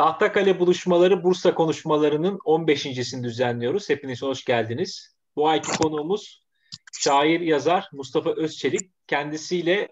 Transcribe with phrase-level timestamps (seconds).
[0.00, 3.90] Tahtakale buluşmaları Bursa konuşmalarının 15.sini düzenliyoruz.
[3.90, 5.16] Hepiniz hoş geldiniz.
[5.36, 6.44] Bu ayki konuğumuz
[6.92, 8.92] şair yazar Mustafa Özçelik.
[9.06, 9.88] Kendisiyle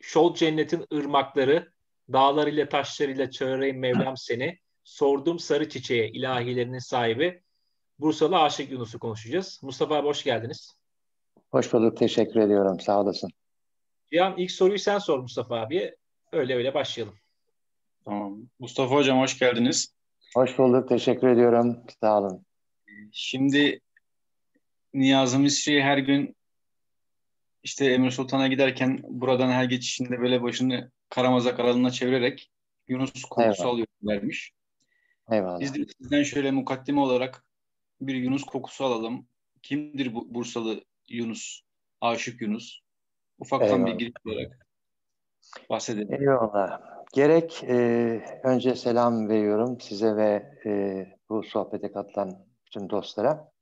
[0.00, 1.72] Şol Cennet'in ırmakları,
[2.12, 7.42] dağlarıyla taşlarıyla çağırayım Mevlam seni, sordum sarı çiçeğe ilahilerinin sahibi
[7.98, 9.60] Bursalı Aşık Yunus'u konuşacağız.
[9.62, 10.74] Mustafa abi hoş geldiniz.
[11.50, 12.80] Hoş bulduk, teşekkür ediyorum.
[12.80, 13.30] Sağ olasın.
[14.12, 15.96] Cihan ilk soruyu sen sor Mustafa abiye.
[16.32, 17.19] Öyle öyle başlayalım.
[18.04, 18.38] Tamam.
[18.58, 19.94] Mustafa Hocam hoş geldiniz.
[20.34, 21.80] Hoş bulduk, teşekkür ediyorum.
[22.00, 22.44] Sağ olun.
[23.12, 23.80] Şimdi
[24.94, 26.36] Niyazi Misri her gün
[27.62, 32.50] işte Emir Sultan'a giderken buradan her geçişinde böyle başını Karamazak aralığına çevirerek
[32.88, 34.52] Yunus kokusu alıyor vermiş.
[35.30, 35.60] Eyvallah.
[35.60, 37.44] Biz de sizden şöyle mukaddime olarak
[38.00, 39.26] bir Yunus kokusu alalım.
[39.62, 41.60] Kimdir bu Bursalı Yunus?
[42.00, 42.80] Aşık Yunus.
[43.38, 43.86] Ufaktan Eyvallah.
[43.86, 44.66] bir giriş olarak
[45.70, 46.14] bahsedelim.
[46.14, 46.99] Eyvallah.
[47.12, 47.76] Gerek e,
[48.44, 53.52] önce selam veriyorum size ve e, bu sohbete katılan bütün dostlara.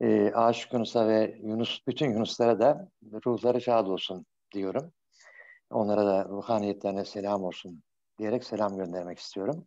[0.00, 2.88] E, Aşık Yunus'a ve Yunus bütün Yunuslara da
[3.26, 4.92] ruhları şad olsun diyorum.
[5.70, 7.82] Onlara da ruhaniyetlerine selam olsun
[8.18, 9.66] diyerek selam göndermek istiyorum.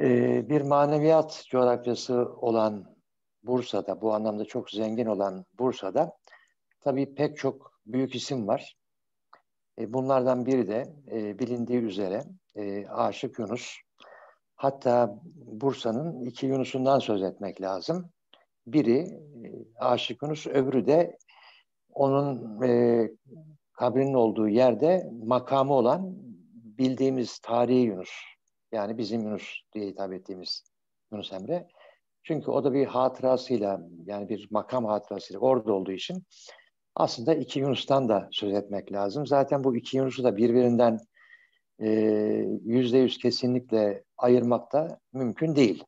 [0.00, 2.96] E, bir maneviyat coğrafyası olan
[3.42, 6.12] Bursa'da, bu anlamda çok zengin olan Bursa'da
[6.80, 8.76] tabii pek çok büyük isim var.
[9.78, 12.22] E, bunlardan biri de e, bilindiği üzere
[12.56, 13.76] e, Aşık Yunus.
[14.56, 18.10] Hatta Bursa'nın iki Yunus'undan söz etmek lazım.
[18.66, 19.20] Biri
[19.76, 21.18] Aşık Yunus, öbürü de
[21.92, 22.60] onun
[23.72, 26.14] kabrinin olduğu yerde makamı olan
[26.52, 28.10] bildiğimiz tarihi Yunus.
[28.72, 30.64] Yani bizim Yunus diye hitap ettiğimiz
[31.12, 31.68] Yunus Emre.
[32.22, 36.24] Çünkü o da bir hatırasıyla yani bir makam hatırasıyla orada olduğu için
[36.98, 39.26] aslında iki Yunus'tan da söz etmek lazım.
[39.26, 40.98] Zaten bu iki Yunus'u da birbirinden
[41.80, 41.88] e,
[42.64, 45.84] yüzde yüz kesinlikle ayırmak da mümkün değil.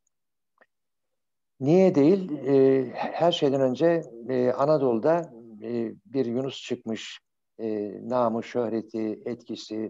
[1.61, 2.33] Niye değil?
[2.33, 5.32] E, her şeyden önce e, Anadolu'da
[5.62, 7.21] e, bir Yunus çıkmış.
[7.59, 9.88] E, namı, şöhreti, etkisi,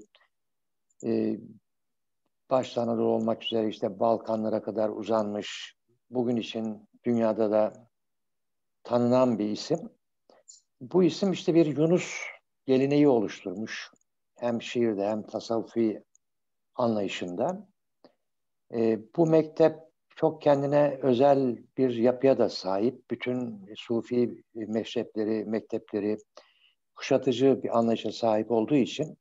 [1.04, 1.36] e,
[2.50, 5.76] başta Anadolu olmak üzere işte Balkanlara kadar uzanmış.
[6.10, 7.72] Bugün için dünyada da
[8.82, 9.78] tanınan bir isim.
[10.80, 12.20] Bu isim işte bir Yunus
[12.66, 13.90] geleneği oluşturmuş.
[14.36, 16.02] Hem şiirde hem tasavvufi
[16.74, 17.68] anlayışında.
[18.74, 19.76] E, bu mektep
[20.16, 23.10] çok kendine özel bir yapıya da sahip.
[23.10, 26.16] Bütün sufi meşrepleri, mektepleri
[26.94, 29.18] kuşatıcı bir anlayışa sahip olduğu için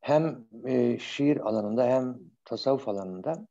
[0.00, 3.46] hem e, şiir alanında hem tasavvuf alanında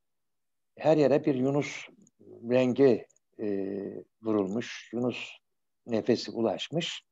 [0.78, 1.88] her yere bir Yunus
[2.50, 3.08] rengi
[3.40, 3.48] e,
[4.24, 4.90] vurulmuş.
[4.94, 5.43] Yunus
[5.88, 7.04] nefesi ulaşmış.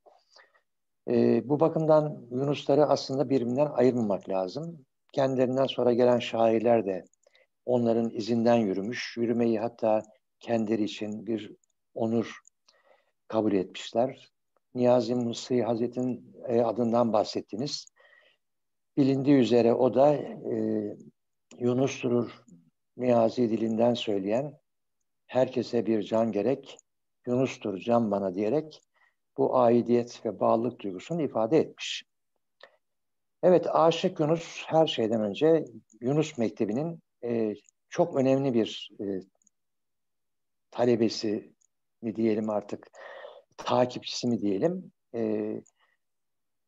[1.08, 4.86] E, bu bakımdan Yunusları aslında birbirinden ayırmamak lazım.
[5.14, 7.04] Kendilerinden sonra gelen şairler de
[7.66, 9.18] onların izinden yürümüş.
[9.18, 10.02] Yürümeyi hatta
[10.40, 11.52] kendileri için bir
[11.96, 12.40] onur
[13.28, 14.32] kabul etmişler.
[14.76, 17.86] Niyazi Mısri Hazretin e, adından bahsettiniz.
[18.98, 20.56] Bilindiği üzere o da e,
[21.60, 22.44] Yunus Durur
[22.98, 24.60] Niyazi dilinden söyleyen
[25.28, 26.78] herkese bir can gerek,
[27.28, 28.82] Yunus'tur can bana diyerek
[29.38, 32.04] bu aidiyet ve bağlılık duygusunu ifade etmiş.
[33.44, 35.66] Evet, Aşık Yunus her şeyden önce
[36.02, 37.54] Yunus Mektebi'nin e,
[37.90, 39.06] çok önemli bir e,
[40.72, 41.54] talebesi
[42.02, 42.88] mi diyelim artık,
[43.58, 44.92] takipçisi mi diyelim.
[45.16, 45.54] E,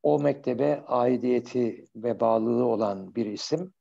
[0.03, 3.73] o mektebe aidiyeti ve bağlılığı olan bir isim.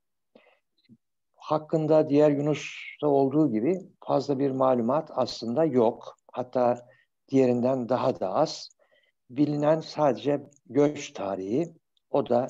[1.35, 6.22] Hakkında diğer Yunus'ta olduğu gibi fazla bir malumat aslında yok.
[6.33, 6.89] Hatta
[7.29, 8.69] diğerinden daha da az.
[9.31, 11.73] Bilinen sadece göç tarihi.
[12.11, 12.47] O da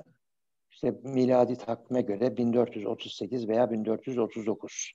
[0.71, 4.93] işte miladi takvime göre 1438 veya 1439.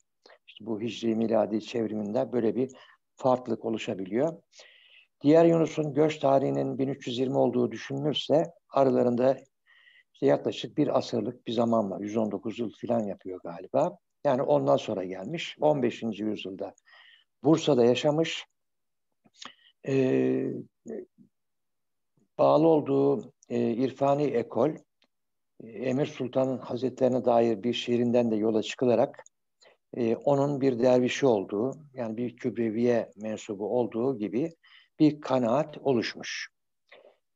[0.48, 2.72] İşte bu hicri miladi çevriminde böyle bir
[3.16, 4.42] farklılık oluşabiliyor.
[5.22, 9.38] Diğer Yunus'un göç tarihinin 1320 olduğu düşünülürse aralarında
[10.14, 12.00] işte yaklaşık bir asırlık bir zaman var.
[12.00, 13.98] 119 yıl falan yapıyor galiba.
[14.26, 15.56] Yani ondan sonra gelmiş.
[15.62, 16.04] 15.
[16.04, 16.74] yüzyılda
[17.44, 18.46] Bursa'da yaşamış
[19.88, 20.54] e,
[22.38, 24.72] bağlı olduğu e, irfani ekol
[25.64, 29.24] Emir Sultan'ın Hazretlerine dair bir şiirinden de yola çıkılarak
[29.98, 34.52] e, onun bir dervişi olduğu yani bir kübreviye mensubu olduğu gibi
[35.00, 36.50] bir kanaat oluşmuş.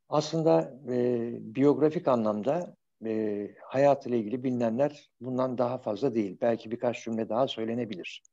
[0.10, 2.76] Aslında e, biyografik anlamda
[3.06, 6.38] e, hayatıyla ilgili bilinenler bundan daha fazla değil.
[6.42, 8.24] Belki birkaç cümle daha söylenebilir.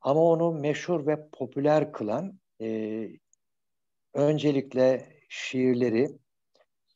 [0.00, 3.08] Ama onu meşhur ve popüler kılan e,
[4.16, 6.08] Öncelikle şiirleri,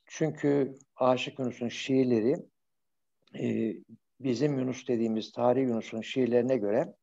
[0.07, 2.37] çünkü Aşık Yunus'un şiirleri
[3.39, 3.75] e,
[4.21, 6.95] bizim Yunus dediğimiz tarih Yunus'un şiirlerine göre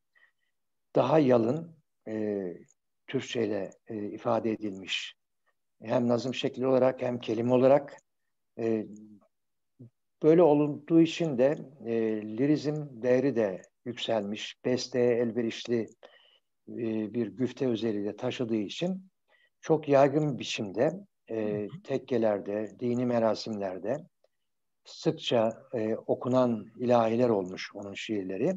[0.96, 1.78] daha yalın
[2.08, 2.44] e,
[3.08, 5.16] Türkçe ile e, ifade edilmiş.
[5.82, 7.98] Hem nazım şekli olarak hem kelime olarak
[8.60, 8.86] e,
[10.24, 11.94] böyle olduğu için de e,
[12.38, 14.56] lirizm değeri de yükselmiş.
[14.66, 15.80] Besteye elverişli
[16.70, 19.10] e, bir güfte özelliği taşıdığı için
[19.68, 20.94] çok yaygın bir biçimde
[21.30, 23.98] e, tekkelerde, dini merasimlerde
[24.86, 28.56] sıkça e, okunan ilahiler olmuş onun şiirleri.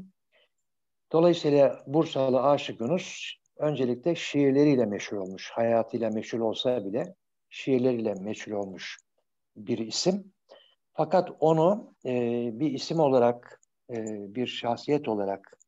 [1.12, 5.50] Dolayısıyla Bursalı Aşık Yunus öncelikle şiirleriyle meşhur olmuş.
[5.50, 7.14] Hayatıyla meşhur olsa bile
[7.48, 8.98] şiirleriyle meşhur olmuş
[9.56, 10.32] bir isim.
[10.92, 12.12] Fakat onu e,
[12.52, 13.60] bir isim olarak,
[13.90, 13.94] e,
[14.34, 15.59] bir şahsiyet olarak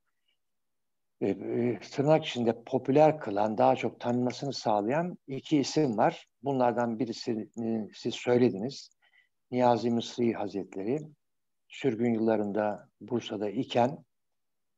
[1.23, 6.27] e, e, tırnak içinde popüler kılan, daha çok tanınmasını sağlayan iki isim var.
[6.43, 8.91] Bunlardan birisini siz söylediniz.
[9.51, 10.99] Niyazi Mısri Hazretleri
[11.69, 14.05] sürgün yıllarında Bursa'da iken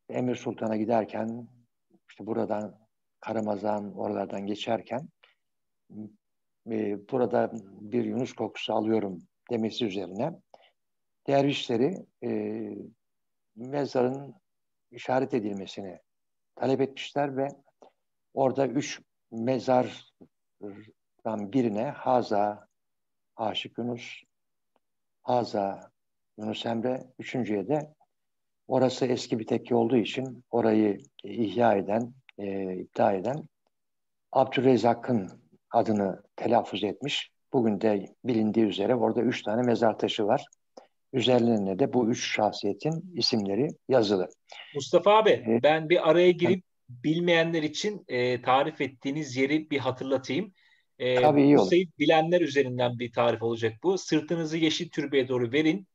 [0.08, 1.49] Emir Sultan'a giderken
[2.08, 2.79] işte buradan
[3.20, 5.08] Karamazan oralardan geçerken
[6.70, 9.19] e, burada bir Yunus kokusu alıyorum
[9.50, 10.32] demesi üzerine
[11.26, 12.61] dervişleri e,
[13.56, 14.35] mezarın
[14.90, 15.99] işaret edilmesini
[16.56, 17.48] talep etmişler ve
[18.34, 19.92] orada üç mezardan
[21.52, 22.66] birine Haza
[23.36, 24.22] Aşık Yunus,
[25.22, 25.90] Haza
[26.38, 27.94] Yunus Emre, üçüncüye de
[28.68, 33.48] orası eski bir tekke olduğu için orayı ihya eden, e, iptal eden
[34.32, 35.28] Abdülrezzak'ın
[35.70, 37.30] adını telaffuz etmiş.
[37.52, 40.46] Bugün de bilindiği üzere orada üç tane mezar taşı var.
[41.14, 44.28] Üzerlerine de bu üç şahsiyetin isimleri yazılı.
[44.75, 50.52] Mustafa abi ee, ben bir araya girip bilmeyenler için e, tarif ettiğiniz yeri bir hatırlatayım.
[50.99, 51.72] E, Tabii iyi olur.
[51.99, 53.99] bilenler üzerinden bir tarif olacak bu.
[53.99, 55.88] Sırtınızı yeşil türbeye doğru verin.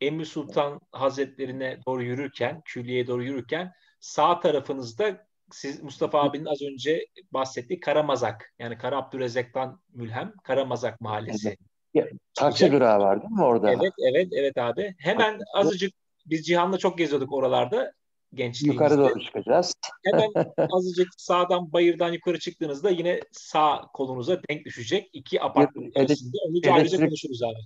[0.00, 7.06] Emir Sultan Hazretlerine doğru yürürken, külliyeye doğru yürürken sağ tarafınızda siz Mustafa abinin az önce
[7.32, 11.48] bahsettiği Karamazak yani Kara Abdürezzak'tan mülhem Karamazak Mahallesi.
[11.48, 11.58] Evet.
[12.34, 13.70] Taksi durağı var değil mi orada?
[13.70, 14.94] Evet, evet, evet abi.
[14.98, 15.94] Hemen azıcık
[16.26, 17.92] biz Cihan'la çok geziyorduk oralarda
[18.34, 18.84] gençliğimizde.
[18.84, 19.74] Yukarı doğru çıkacağız.
[20.04, 20.30] Hemen
[20.70, 26.36] azıcık sağdan bayırdan yukarı çıktığınızda yine sağ kolunuza denk düşecek iki apartman arasında.
[26.48, 27.60] Onu ayrıca konuşuruz abi.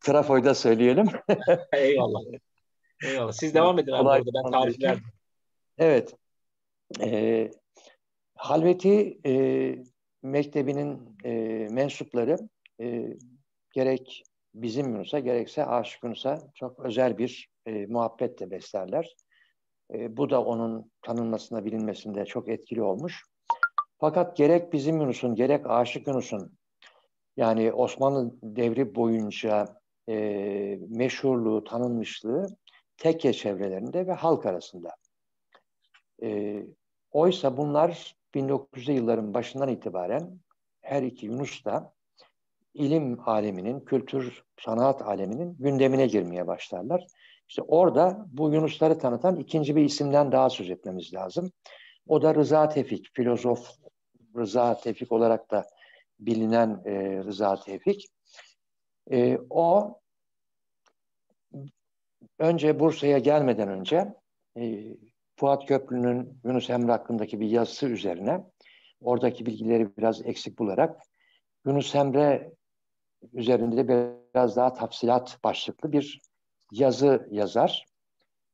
[0.00, 1.06] Trafoyu da söyleyelim.
[1.72, 2.20] Eyvallah.
[3.04, 3.32] Eyvallah.
[3.32, 4.30] Siz devam edin abi orada.
[4.44, 5.04] Ben tarif verdim.
[5.78, 6.14] Evet.
[7.00, 7.50] E,
[8.34, 9.74] Halveti e,
[10.22, 11.32] Mektebi'nin e,
[11.70, 12.36] mensupları
[12.80, 13.16] e,
[13.74, 14.22] gerek
[14.54, 19.16] bizim Yunus'a gerekse Aşık Yunus'a çok özel bir e, muhabbetle beslerler.
[19.94, 23.24] E, bu da onun tanınmasına, bilinmesinde çok etkili olmuş.
[23.98, 26.58] Fakat gerek bizim Yunus'un, gerek Aşık Yunus'un
[27.36, 29.66] yani Osmanlı devri boyunca
[30.08, 30.14] e,
[30.88, 32.46] meşhurluğu, tanınmışlığı
[32.96, 34.96] tekke çevrelerinde ve halk arasında.
[36.22, 36.62] E,
[37.10, 40.40] oysa bunlar 1900'lü yılların başından itibaren
[40.80, 41.93] her iki Yunus da
[42.74, 47.06] ilim aleminin, kültür, sanat aleminin gündemine girmeye başlarlar.
[47.48, 51.52] İşte orada bu Yunusları tanıtan ikinci bir isimden daha söz etmemiz lazım.
[52.08, 53.70] O da Rıza Tevfik, filozof
[54.36, 55.66] Rıza Tevfik olarak da
[56.20, 58.08] bilinen e, Rıza Tevfik.
[59.10, 59.98] E, o
[62.38, 64.14] önce Bursa'ya gelmeden önce
[64.58, 64.84] e,
[65.36, 68.44] Fuat Köprü'nün Yunus Emre hakkındaki bir yazısı üzerine
[69.00, 71.00] oradaki bilgileri biraz eksik bularak
[71.66, 72.52] Yunus Emre
[73.32, 76.20] üzerinde biraz daha tafsilat başlıklı bir
[76.72, 77.86] yazı yazar.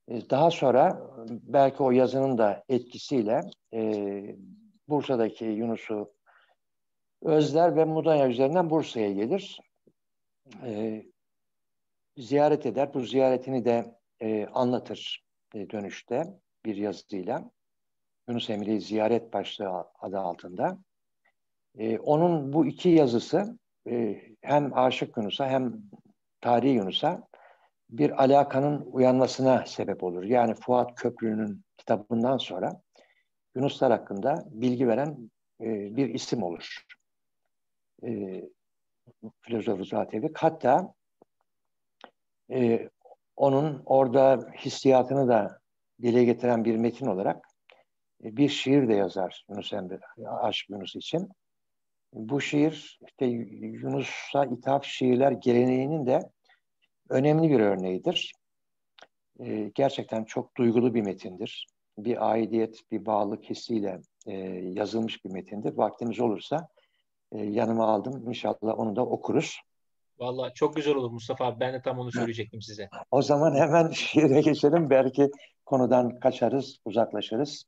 [0.09, 3.41] E, daha sonra belki o yazının da etkisiyle
[3.75, 4.37] e,
[4.89, 6.13] Bursa'daki Yunus'u
[7.23, 9.61] özler ve Mudanya üzerinden Bursa'ya gelir.
[10.65, 11.03] E,
[12.17, 12.95] ziyaret eder.
[12.95, 15.25] Bu ziyaretini de e, anlatır
[15.55, 16.25] e, dönüşte
[16.65, 17.51] bir yazıyla.
[18.29, 20.79] Yunus Emre'yi ziyaret başlığı adı altında.
[21.79, 23.59] E, onun bu iki yazısı
[23.89, 25.83] e, hem Aşık Yunus'a hem
[26.41, 27.29] Tarihi Yunus'a
[27.91, 30.25] bir alakanın uyanmasına sebep olur.
[30.25, 32.81] Yani Fuat Köprü'nün kitabından sonra
[33.55, 35.31] Yunuslar hakkında bilgi veren
[35.61, 36.87] e, bir isim olur.
[38.07, 38.43] E,
[39.41, 40.39] filozof Zatevik.
[40.39, 40.95] Hatta
[42.51, 42.89] e,
[43.37, 45.61] onun orada hissiyatını da
[46.03, 47.47] dile getiren bir metin olarak
[48.25, 51.29] e, bir şiir de yazar Yunus Emre, Aşk Yunus için.
[52.13, 56.21] Bu şiir işte Yunus'a ithaf şiirler geleneğinin de
[57.09, 58.33] önemli bir örneğidir.
[59.41, 61.67] E, gerçekten çok duygulu bir metindir.
[61.99, 65.77] Bir aidiyet, bir bağlılık hissiyle e, yazılmış bir metindir.
[65.77, 66.69] Vaktimiz olursa
[67.33, 68.29] e, yanıma aldım.
[68.29, 69.61] İnşallah onu da okuruz.
[70.19, 71.61] Valla çok güzel olur Mustafa abi.
[71.61, 72.89] Ben de tam onu söyleyecektim size.
[73.11, 74.91] O zaman hemen şiire geçelim.
[74.91, 75.31] Belki
[75.67, 77.65] konudan kaçarız, uzaklaşırız.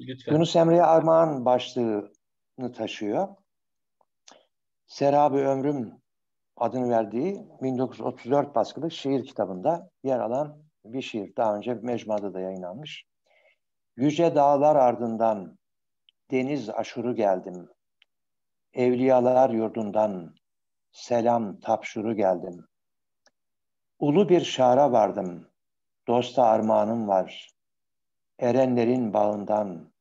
[0.00, 0.32] Lütfen.
[0.32, 3.28] Yunus Emre'ye armağan başlığını taşıyor.
[4.86, 6.02] Serabı Ömrüm
[6.56, 11.36] adını verdiği 1934 baskılı şiir kitabında yer alan bir şiir.
[11.36, 13.04] Daha önce mecmuada da yayınlanmış.
[13.96, 15.58] Yüce dağlar ardından
[16.30, 17.68] deniz aşuru geldim.
[18.72, 20.34] Evliyalar yurdundan
[20.92, 22.66] selam tapşuru geldim.
[23.98, 25.48] Ulu bir şara vardım,
[26.08, 27.50] dosta armağanım var.
[28.38, 29.92] Erenlerin bağından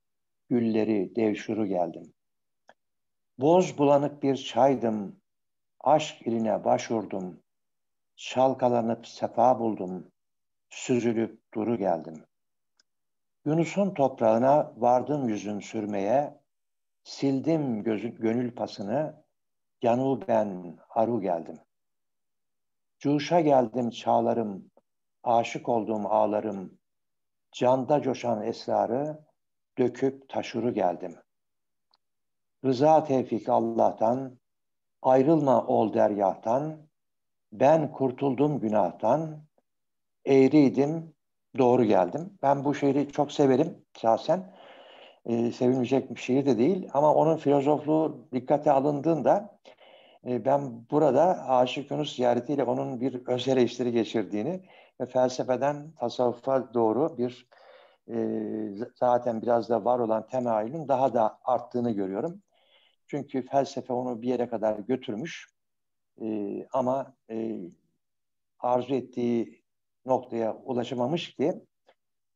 [0.50, 2.15] gülleri devşuru geldim.
[3.38, 5.22] Boz bulanık bir çaydım,
[5.80, 7.44] aşk iline başvurdum.
[8.16, 10.12] Çalkalanıp sefa buldum,
[10.70, 12.26] süzülüp duru geldim.
[13.46, 16.42] Yunus'un toprağına vardım yüzüm sürmeye,
[17.04, 19.26] sildim gözü, gönül pasını,
[19.82, 21.60] Yanu ben aru geldim.
[23.00, 24.72] Cuşa geldim çağlarım,
[25.24, 26.80] aşık olduğum ağlarım,
[27.52, 29.26] canda coşan esrarı
[29.78, 31.25] döküp taşuru geldim.
[32.66, 34.40] Rıza tevfik Allah'tan,
[35.02, 36.78] ayrılma ol deryahtan,
[37.52, 39.44] ben kurtuldum günahtan,
[40.26, 41.16] eğriydim,
[41.58, 42.38] doğru geldim.
[42.42, 44.56] Ben bu şiiri çok severim şahsen.
[45.26, 49.60] Ee, sevilmeyecek bir şiir de değil ama onun filozofluğu dikkate alındığında
[50.28, 54.62] e, ben burada Aşık Yunus ziyaretiyle onun bir öz eleştiri geçirdiğini
[55.02, 57.48] ve felsefeden tasavvufa doğru bir
[58.10, 58.18] e,
[58.96, 62.42] zaten biraz da var olan temayülün daha da arttığını görüyorum.
[63.08, 65.48] Çünkü felsefe onu bir yere kadar götürmüş
[66.22, 66.28] e,
[66.74, 67.60] ama e,
[68.60, 69.64] arzu ettiği
[70.06, 71.54] noktaya ulaşamamış ki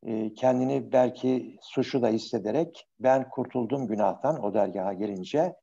[0.06, 5.56] e, kendini belki suçlu da hissederek ben kurtuldum günahtan o dergaha gelince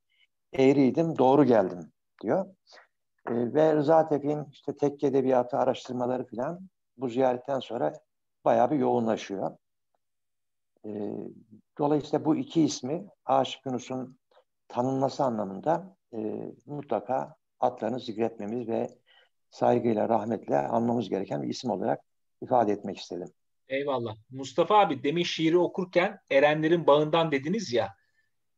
[0.53, 1.91] eğriydim doğru geldim
[2.23, 2.45] diyor.
[3.29, 6.59] E, ve Rıza Tekin işte tekke edebiyatı araştırmaları filan
[6.97, 7.93] bu ziyaretten sonra
[8.45, 9.57] bayağı bir yoğunlaşıyor.
[10.85, 10.89] E,
[11.77, 14.19] dolayısıyla bu iki ismi Aşık Yunus'un
[14.67, 16.17] tanınması anlamında e,
[16.65, 18.87] mutlaka adlarını zikretmemiz ve
[19.49, 21.99] saygıyla, rahmetle anmamız gereken bir isim olarak
[22.41, 23.27] ifade etmek istedim.
[23.67, 24.15] Eyvallah.
[24.29, 27.89] Mustafa abi demin şiiri okurken Erenlerin Bağından dediniz ya.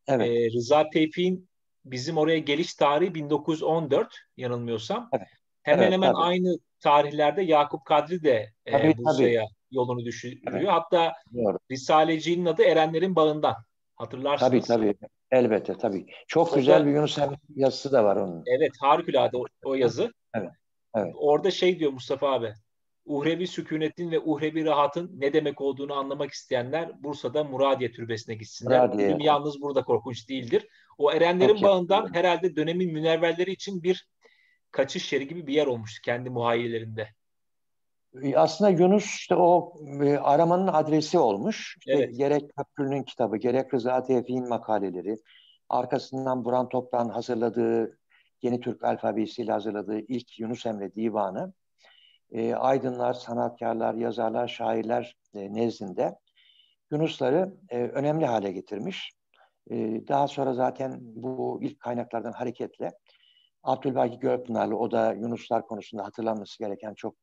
[0.08, 0.28] Evet.
[0.28, 1.50] E, Rıza Tevfik'in
[1.86, 5.10] bizim oraya geliş tarihi 1914 yanılmıyorsam.
[5.14, 5.28] Evet.
[5.62, 6.22] Hemen evet, hemen tabii.
[6.22, 10.54] aynı tarihlerde Yakup Kadri de e, Bursa'ya yolunu düşürüyor.
[10.54, 10.68] Evet.
[10.68, 11.60] Hatta Doğru.
[11.72, 13.56] Risaleci'nin adı Erenlerin Bağından.
[14.00, 14.52] Hatırlarsınız.
[14.52, 14.96] Tabii tabii.
[15.32, 16.06] Elbette tabii.
[16.28, 18.44] Çok o güzel bir Yunus Emre yazısı da var onun.
[18.46, 20.14] Evet harikulade o, o yazı.
[20.34, 20.52] Evet.
[20.96, 21.14] Evet.
[21.18, 22.54] Orada şey diyor Mustafa abi.
[23.06, 28.88] Uhrevi sükunetin ve uhrevi rahatın ne demek olduğunu anlamak isteyenler Bursa'da Muradiye Türbesi'ne gitsinler.
[28.88, 29.18] Muradiye.
[29.20, 30.68] Yalnız burada korkunç değildir.
[30.98, 32.16] O erenlerin Çok bağından yaptım.
[32.16, 34.08] herhalde dönemin münevverleri için bir
[34.72, 37.08] kaçış yeri gibi bir yer olmuştu kendi muhayyelerinde.
[38.22, 39.74] E, aslında Yunus işte o
[40.04, 41.76] e, aramanın adresi olmuş.
[41.80, 42.18] İşte evet.
[42.18, 45.18] Gerek Köprülü'nün kitabı, gerek Rıza Tevfik'in makaleleri,
[45.70, 48.00] arkasından Buran Toprak'ın hazırladığı
[48.42, 51.54] Yeni Türk alfabesiyle hazırladığı ilk Yunus Emre Divanı
[52.32, 56.16] e, aydınlar, sanatkarlar, yazarlar, şairler e, nezdinde
[56.92, 59.12] Yunusları e, önemli hale getirmiş.
[59.72, 59.76] E,
[60.08, 62.92] daha sonra zaten bu ilk kaynaklardan hareketle
[63.64, 67.16] Abdülbaki Gölpınarlı, o da Yunuslar konusunda hatırlanması gereken çok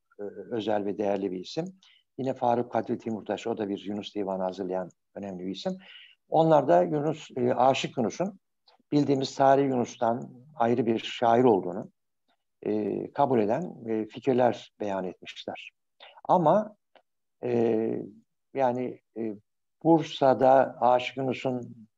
[0.51, 1.65] özel ve değerli bir isim.
[2.19, 5.73] Yine Faruk Kadri Timurtaş, o da bir Yunus Divanı hazırlayan önemli bir isim.
[6.29, 8.41] Onlar da Yunus, e, Aşık Yunus'un
[8.93, 11.91] bildiğimiz tarih Yunus'tan ayrı bir şair olduğunu
[12.63, 15.71] e, kabul eden e, fikirler beyan etmişler.
[16.25, 16.77] Ama
[17.45, 17.91] e,
[18.55, 19.35] yani e,
[19.83, 21.89] Bursa'da Aşık Yunus'un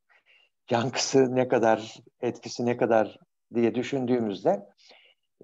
[0.70, 3.18] yankısı ne kadar, etkisi ne kadar
[3.54, 4.66] diye düşündüğümüzde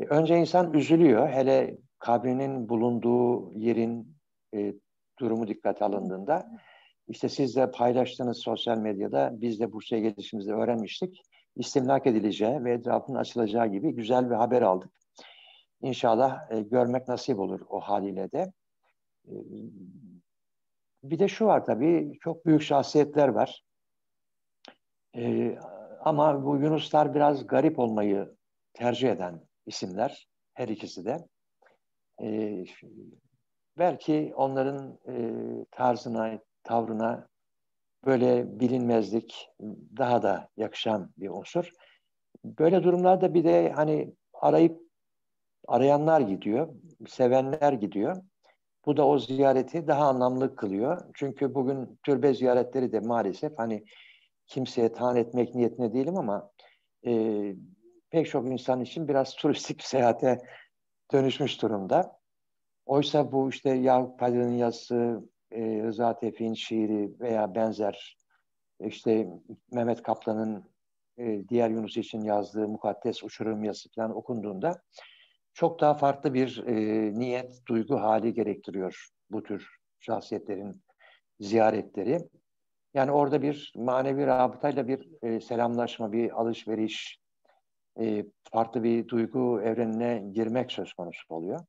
[0.00, 1.28] e, önce insan üzülüyor.
[1.28, 4.16] Hele kabrinin bulunduğu yerin
[4.54, 4.74] e,
[5.18, 6.46] durumu dikkate alındığında
[7.08, 11.22] işte siz de paylaştığınız sosyal medyada biz de Bursa'ya gelişimizde öğrenmiştik.
[11.56, 14.90] İstimlak edileceği ve etrafının açılacağı gibi güzel bir haber aldık.
[15.82, 18.52] İnşallah e, görmek nasip olur o haliyle de.
[19.28, 19.34] E,
[21.02, 23.64] bir de şu var tabii, çok büyük şahsiyetler var.
[25.16, 25.54] E,
[26.00, 28.34] ama bu Yunuslar biraz garip olmayı
[28.74, 31.28] tercih eden isimler, her ikisi de.
[32.22, 32.64] E,
[33.78, 35.14] belki onların e,
[35.70, 37.28] tarzına, tavrına
[38.06, 39.48] böyle bilinmezlik
[39.96, 41.70] daha da yakışan bir unsur.
[42.44, 44.80] Böyle durumlarda bir de hani arayıp
[45.68, 46.68] arayanlar gidiyor,
[47.08, 48.22] sevenler gidiyor.
[48.86, 51.00] Bu da o ziyareti daha anlamlı kılıyor.
[51.14, 53.84] Çünkü bugün türbe ziyaretleri de maalesef hani
[54.46, 56.50] kimseye taan etmek niyetine değilim ama
[57.06, 57.54] e,
[58.10, 60.38] pek çok insan için biraz turistik seyahate
[61.12, 62.18] dönüşmüş durumda.
[62.86, 68.16] Oysa bu işte Yakup Kadri'nin yazısı, e, Rıza Tevfik'in şiiri veya benzer
[68.80, 69.28] işte
[69.72, 70.64] Mehmet Kaplan'ın
[71.18, 74.82] e, diğer Yunus için yazdığı Mukaddes Uçurum yazısı falan okunduğunda
[75.54, 76.74] çok daha farklı bir e,
[77.18, 80.82] niyet, duygu hali gerektiriyor bu tür şahsiyetlerin
[81.40, 82.18] ziyaretleri.
[82.94, 87.18] Yani orada bir manevi rabıtayla bir e, selamlaşma, bir alışveriş,
[88.00, 91.60] e, farklı bir duygu evrenine girmek söz konusu oluyor.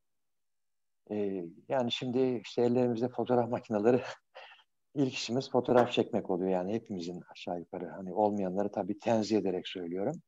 [1.11, 4.01] E, yani şimdi işte ellerimizde fotoğraf makineleri
[4.95, 7.89] ilk işimiz fotoğraf çekmek oluyor yani hepimizin aşağı yukarı.
[7.89, 10.21] Hani olmayanları tabii tenzih ederek söylüyorum.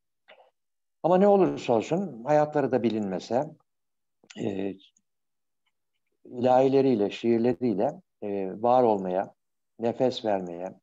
[1.03, 3.45] Ama ne olursa olsun hayatları da bilinmese
[4.39, 4.73] e,
[6.25, 9.33] ilahileriyle, şiirleriyle e, var olmaya,
[9.79, 10.79] nefes vermeye,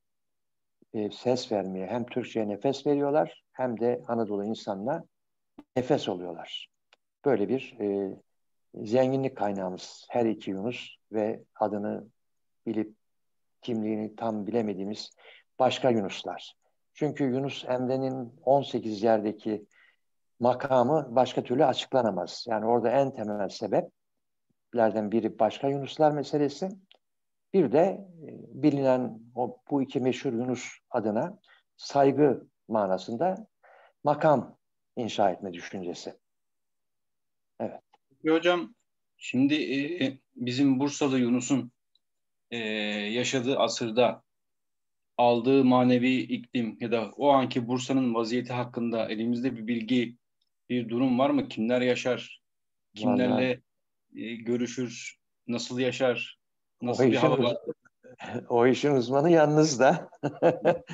[0.95, 5.05] e, ses vermeye hem Türkçe'ye nefes veriyorlar hem de Anadolu insanına
[5.77, 6.69] nefes oluyorlar.
[7.25, 8.17] Böyle bir e,
[8.75, 12.05] zenginlik kaynağımız her iki Yunus ve adını
[12.67, 12.95] bilip
[13.63, 15.11] kimliğini tam bilemediğimiz
[15.59, 16.55] başka Yunuslar.
[16.95, 19.67] Çünkü Yunus Emre'nin 18 yerdeki
[20.41, 22.45] makamı başka türlü açıklanamaz.
[22.49, 26.69] Yani orada en temel sebeplerden biri başka Yunuslar meselesi.
[27.55, 28.29] Bir de e,
[28.63, 31.39] bilinen o, bu iki meşhur Yunus adına
[31.77, 33.47] saygı manasında
[34.05, 34.59] makam
[34.97, 36.15] inşa etme düşüncesi.
[37.61, 37.81] Evet.
[38.29, 38.75] Hocam
[39.17, 41.73] şimdi e, bizim Bursa'da Yunus'un
[42.51, 44.23] e, yaşadığı asırda
[45.17, 50.17] aldığı manevi iklim ya da o anki Bursa'nın vaziyeti hakkında elimizde bir bilgi,
[50.69, 51.49] bir durum var mı?
[51.49, 52.43] Kimler yaşar?
[52.95, 53.61] Kimlerle
[54.17, 55.19] e, görüşür?
[55.47, 56.44] Nasıl yaşar?
[56.87, 57.57] Nasıl o bir hava var?
[58.49, 60.09] o işin uzmanı yalnız da.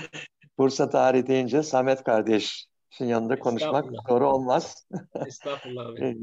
[0.59, 2.67] Bursa tarihi deyince Samet kardeşin
[3.01, 4.87] yanında konuşmak doğru olmaz.
[5.27, 6.17] Estağfurullah abi.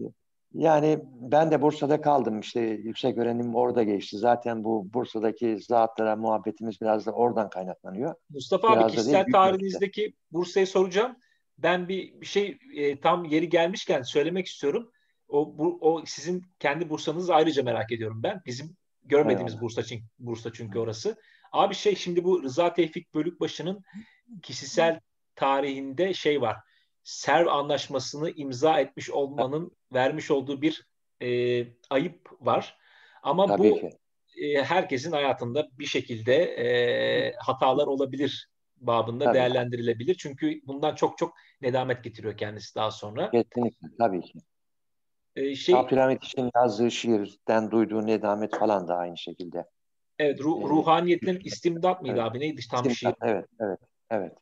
[0.54, 4.18] Yani ben de Bursa'da kaldım işte yüksek öğrenim orada geçti.
[4.18, 8.16] Zaten bu Bursa'daki zatlara muhabbetimiz biraz da oradan kaynaklanıyor.
[8.30, 11.16] Mustafa biraz abi kişisel tarihinizdeki Bursa'yı soracağım.
[11.58, 14.92] Ben bir, bir şey e, tam yeri gelmişken söylemek istiyorum.
[15.30, 18.42] O, bu, o sizin kendi Bursa'nızı ayrıca merak ediyorum ben.
[18.46, 18.78] Bizim
[19.10, 19.64] görmediğimiz Eyvallah.
[19.64, 21.16] Bursa, çünkü, Bursa çünkü orası.
[21.52, 23.84] Abi şey şimdi bu Rıza Tevfik Bölükbaşı'nın
[24.44, 25.00] kişisel
[25.36, 26.58] tarihinde şey var.
[27.04, 30.88] Serv anlaşmasını imza etmiş olmanın vermiş olduğu bir
[31.22, 31.30] e,
[31.90, 32.78] ayıp var.
[33.24, 33.90] Ama Tabii bu
[34.42, 39.36] e, herkesin hayatında bir şekilde e, hatalar olabilir babında tabii.
[39.36, 40.16] değerlendirilebilir.
[40.16, 43.32] Çünkü bundan çok çok nedamet getiriyor kendisi daha sonra.
[43.32, 44.40] Kesinlikle tabii ki.
[45.38, 49.66] Ee, şey, Abdülhamit için yazdığı şiirden duyduğu nedamet falan da aynı şekilde.
[50.20, 52.32] Evet, ruh, ee, ruhaniyetin istimdat mıydı evet.
[52.32, 52.40] abi?
[52.40, 53.30] Neydi tam istimdat, şiir?
[53.30, 54.34] Evet, evet, evet.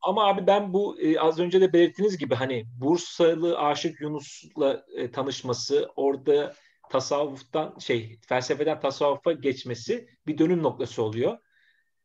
[0.00, 5.10] Ama abi ben bu e, az önce de belirttiğiniz gibi hani Bursalı Aşık Yunus'la e,
[5.10, 6.54] tanışması, orada
[6.90, 11.38] tasavvuftan şey felsefeden tasavvufa geçmesi bir dönüm noktası oluyor.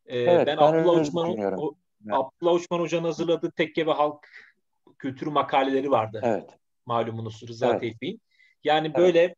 [0.05, 1.73] E, evet, ben, ben Abdullah Uçman o,
[2.05, 2.13] evet.
[2.13, 4.27] Abdullah Uçman Hoca'nın hazırladığı tekke ve halk
[4.99, 6.21] kültürü makaleleri vardı.
[6.23, 6.49] Evet.
[6.85, 7.81] Malumunuz Rıza evet.
[7.81, 8.21] Tevfik'in.
[8.63, 9.35] Yani böyle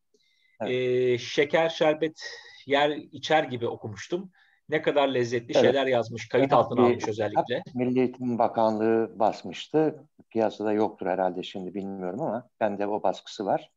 [0.60, 0.70] evet.
[0.70, 2.20] E, şeker şerbet
[2.66, 4.30] yer içer gibi okumuştum
[4.68, 5.62] ne kadar lezzetli evet.
[5.62, 6.28] şeyler yazmış.
[6.28, 7.62] Kayıt evet, altına almış özellikle.
[7.74, 10.04] Milli Eğitim Bakanlığı basmıştı.
[10.30, 13.70] Piyasada yoktur herhalde şimdi bilmiyorum ama bende o baskısı var.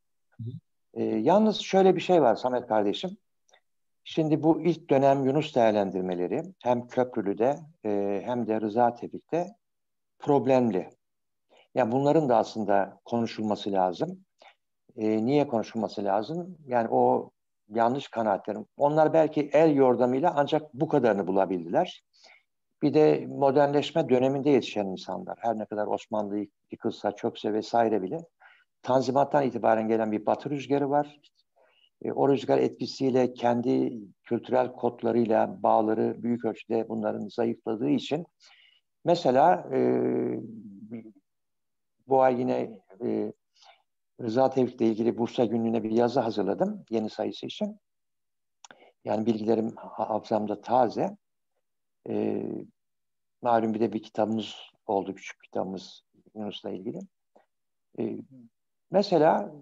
[0.94, 3.10] Ee, yalnız şöyle bir şey var Samet kardeşim.
[4.04, 9.46] Şimdi bu ilk dönem Yunus değerlendirmeleri hem Köprülü'de e, hem de Rıza Tevfik'te
[10.18, 10.90] problemli.
[11.74, 14.24] Yani bunların da aslında konuşulması lazım.
[14.96, 16.56] E, niye konuşulması lazım?
[16.66, 17.30] Yani o
[17.68, 18.66] yanlış kanaatlerim.
[18.76, 22.02] Onlar belki el yordamıyla ancak bu kadarını bulabildiler.
[22.82, 25.38] Bir de modernleşme döneminde yetişen insanlar.
[25.40, 28.18] Her ne kadar Osmanlı yıkılsa, çökse vesaire bile
[28.82, 31.20] Tanzimat'tan itibaren gelen bir batı rüzgarı var.
[32.02, 38.26] E, o rüzgar etkisiyle kendi kültürel kodlarıyla bağları büyük ölçüde bunların zayıfladığı için
[39.04, 39.80] mesela e,
[42.10, 43.32] bu ay yine e,
[44.22, 47.80] Rıza Tevfik'le ilgili Bursa günlüğüne bir yazı hazırladım yeni sayısı için.
[49.04, 51.16] Yani bilgilerim hafızamda taze.
[52.08, 52.42] Ee,
[53.42, 56.02] malum bir de bir kitabımız oldu, küçük kitabımız
[56.34, 56.98] Yunus'la ilgili.
[57.98, 58.16] Ee,
[58.90, 59.52] mesela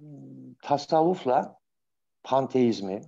[0.62, 1.58] tasavvufla
[2.22, 3.00] panteizmi,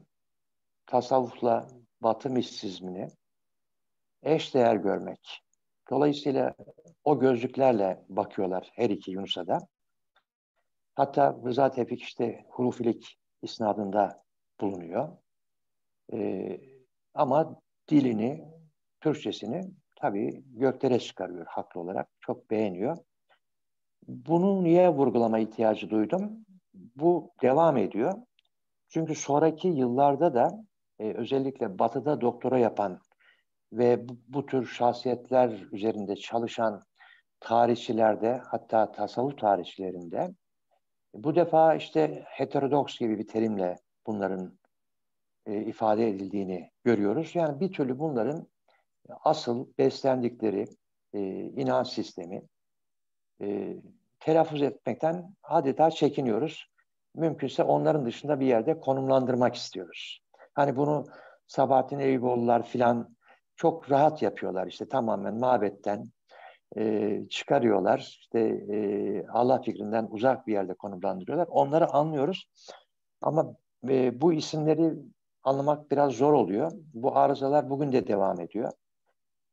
[0.86, 1.66] tasavvufla
[2.00, 3.08] batı mistizmini
[4.22, 5.42] eşdeğer görmek.
[5.90, 6.54] Dolayısıyla
[7.04, 9.58] o gözlüklerle bakıyorlar her iki Yunus'a da.
[10.94, 14.22] Hatta Rıza Tevfik işte hurufilik isnadında
[14.60, 15.08] bulunuyor.
[16.12, 16.60] Ee,
[17.14, 18.44] ama dilini,
[19.00, 19.62] Türkçesini
[19.96, 22.08] tabii göklere çıkarıyor haklı olarak.
[22.20, 22.96] Çok beğeniyor.
[24.08, 26.44] Bunu niye vurgulama ihtiyacı duydum?
[26.74, 28.12] bu devam ediyor.
[28.88, 30.64] Çünkü sonraki yıllarda da
[30.98, 33.00] e, özellikle batıda doktora yapan
[33.72, 36.82] ve bu, bu tür şahsiyetler üzerinde çalışan
[37.40, 40.34] tarihçilerde hatta tasavvuf tarihçilerinde
[41.14, 44.58] bu defa işte heterodoks gibi bir terimle bunların
[45.46, 47.34] e, ifade edildiğini görüyoruz.
[47.34, 48.46] Yani bir türlü bunların
[49.08, 50.64] asıl beslendikleri
[51.12, 52.42] e, inanç sistemi
[53.42, 53.76] e,
[54.20, 56.66] telaffuz etmekten adeta çekiniyoruz.
[57.14, 60.20] Mümkünse onların dışında bir yerde konumlandırmak istiyoruz.
[60.54, 61.06] Hani bunu
[61.46, 63.16] Sabahattin Eyüboğlular filan
[63.60, 64.66] çok rahat yapıyorlar.
[64.66, 66.10] İşte tamamen mabetten
[66.76, 67.98] e, çıkarıyorlar.
[67.98, 71.46] İşte e, Allah fikrinden uzak bir yerde konumlandırıyorlar.
[71.50, 72.48] Onları anlıyoruz.
[73.22, 73.56] Ama
[73.88, 74.94] e, bu isimleri
[75.42, 76.72] anlamak biraz zor oluyor.
[76.94, 78.72] Bu arızalar bugün de devam ediyor.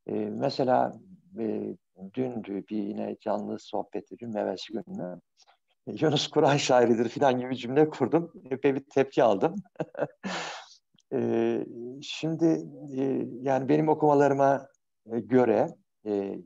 [0.07, 0.93] E, mesela
[1.39, 1.75] e,
[2.13, 5.21] dündü bir yine canlı sohbeti, dün evvelsi günü
[5.87, 8.31] Yunus Kur'an şairidir filan gibi cümle kurdum.
[8.51, 9.55] Epey bir tepki aldım.
[11.13, 11.65] e,
[12.01, 12.65] şimdi
[12.97, 14.67] e, yani benim okumalarıma
[15.05, 16.41] göre e,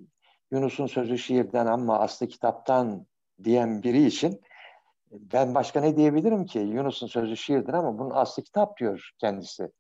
[0.51, 3.05] Yunus'un sözü şiirden ama aslı kitaptan
[3.43, 4.41] diyen biri için
[5.11, 6.59] ben başka ne diyebilirim ki?
[6.59, 9.71] Yunus'un sözü şiirdir ama bunun aslı kitap diyor kendisi.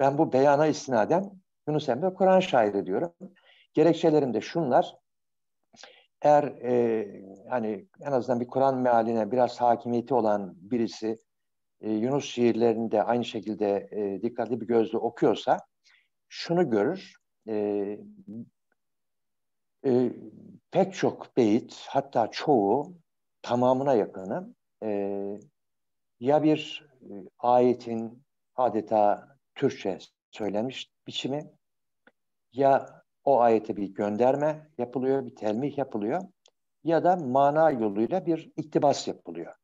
[0.00, 1.30] Ben bu beyana istinaden
[1.68, 3.12] Yunus Emre Kur'an şairi diyorum.
[3.74, 4.94] Gerekçelerim de şunlar.
[6.22, 7.06] Eğer e,
[7.50, 11.18] hani en azından bir Kur'an mealine biraz hakimiyeti olan birisi
[11.80, 15.58] e, Yunus şiirlerini de aynı şekilde e, dikkatli bir gözle okuyorsa
[16.28, 17.14] şunu görür.
[17.48, 17.54] E,
[19.86, 20.12] e,
[20.70, 22.94] pek çok beyit hatta çoğu
[23.42, 24.90] tamamına yakını e,
[26.20, 28.22] ya bir e, ayetin
[28.56, 29.98] adeta Türkçe
[30.30, 31.50] söylenmiş biçimi
[32.52, 36.22] ya o ayete bir gönderme yapılıyor, bir telmih yapılıyor
[36.84, 39.54] ya da mana yoluyla bir iktibas yapılıyor.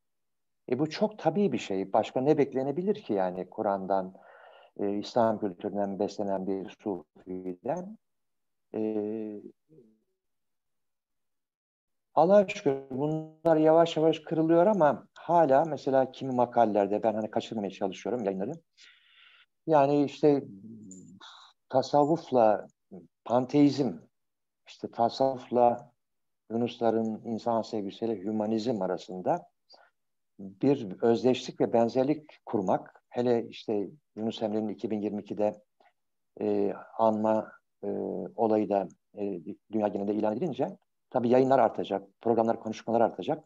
[0.71, 1.93] E bu çok tabii bir şey.
[1.93, 4.15] Başka ne beklenebilir ki yani Kur'an'dan,
[4.81, 7.99] e, İslam kültüründen beslenen bir sufiden?
[8.75, 8.81] E,
[12.15, 18.25] Allah'a şükür bunlar yavaş yavaş kırılıyor ama hala mesela kimi makalelerde ben hani kaçırmaya çalışıyorum
[18.25, 18.53] yayınları.
[19.67, 20.45] Yani işte
[21.69, 22.67] tasavvufla
[23.25, 23.93] panteizm,
[24.67, 25.93] işte tasavvufla
[26.51, 29.52] Yunusların insan sevgisiyle hümanizm arasında
[30.39, 35.63] bir özdeşlik ve benzerlik kurmak, hele işte Yunus Emre'nin 2022'de
[36.41, 37.53] e, anma
[37.85, 37.89] e,
[38.37, 39.41] olayı da e,
[39.73, 40.77] dünya genelinde ilan edilince
[41.11, 43.45] tabii yayınlar artacak, programlar, konuşmalar artacak.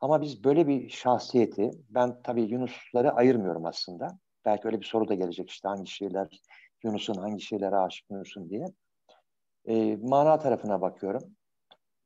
[0.00, 4.18] Ama biz böyle bir şahsiyeti, ben tabii Yunusları ayırmıyorum aslında.
[4.44, 6.40] Belki öyle bir soru da gelecek işte hangi şiirler
[6.82, 8.66] Yunus'un, hangi şiirlere aşık Yunus'un diye.
[9.66, 11.22] E, mana tarafına bakıyorum.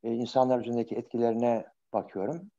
[0.03, 2.51] E, insanlar üzerindeki etkilerine bakıyorum.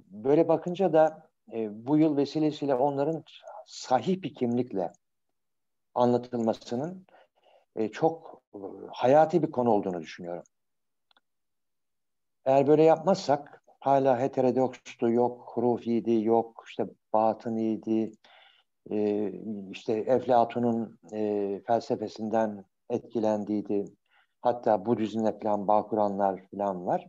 [0.00, 3.24] Böyle bakınca da e, bu yıl vesilesiyle onların
[3.66, 4.92] sahih bir kimlikle
[5.94, 7.06] anlatılmasının
[7.76, 8.58] e, çok e,
[8.92, 10.44] hayati bir konu olduğunu düşünüyorum.
[12.44, 18.12] Eğer böyle yapmazsak hala heterodokstu, yok hurufiydi, yok işte batıniydi,
[18.90, 19.30] e,
[19.70, 23.84] işte Eflatun'un e, felsefesinden etkilendiydi.
[24.40, 27.08] Hatta Budizm'le falan Bağkuranlar falan var.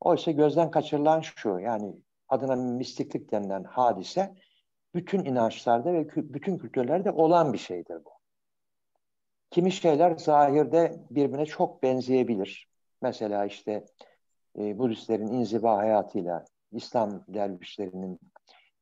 [0.00, 1.94] Oysa gözden kaçırılan şu, yani
[2.28, 4.34] adına mistiklik denilen hadise
[4.94, 8.10] bütün inançlarda ve bütün kültürlerde olan bir şeydir bu.
[9.50, 12.68] Kimi şeyler zahirde birbirine çok benzeyebilir.
[13.02, 13.84] Mesela işte
[14.58, 18.20] e, Budistlerin inziba hayatıyla İslam dervişlerinin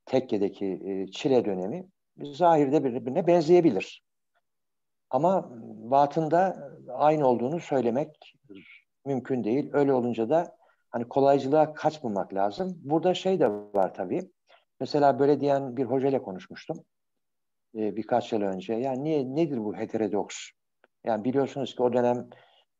[0.06, 4.04] tekkedeki e, çile dönemi zahirde birbirine benzeyebilir.
[5.10, 5.50] Ama
[5.90, 8.36] batında aynı olduğunu söylemek
[9.04, 9.70] mümkün değil.
[9.72, 10.56] Öyle olunca da
[10.94, 12.78] hani kolaycılığa kaçmamak lazım.
[12.82, 14.30] Burada şey de var tabii.
[14.80, 16.84] Mesela böyle diyen bir hocayla konuşmuştum
[17.74, 18.74] e, birkaç yıl önce.
[18.74, 20.36] Yani niye nedir bu heterodoks?
[21.04, 22.28] Yani biliyorsunuz ki o dönem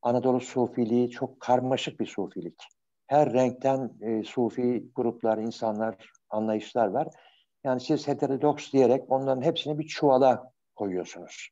[0.02, 2.62] Anadolu Sufiliği çok karmaşık bir sufilik.
[3.06, 7.08] Her renkten e, sufi gruplar, insanlar, anlayışlar var.
[7.64, 11.48] Yani siz heterodoks diyerek onların hepsini bir çuvala koyuyorsunuz.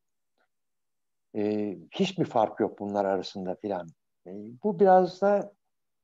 [1.36, 3.88] E, hiçbir fark yok bunlar arasında filan.
[4.26, 4.30] E,
[4.64, 5.52] bu biraz da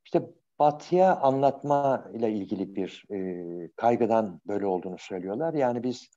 [0.04, 0.22] işte
[0.58, 5.54] batıya anlatma ile ilgili bir e, kaygıdan böyle olduğunu söylüyorlar.
[5.54, 6.10] Yani biz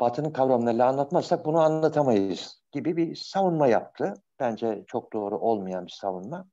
[0.00, 4.14] batının kavramlarıyla anlatmazsak bunu anlatamayız gibi bir savunma yaptı.
[4.40, 6.48] Bence çok doğru olmayan bir savunma.